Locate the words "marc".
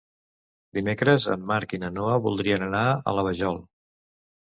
1.53-1.77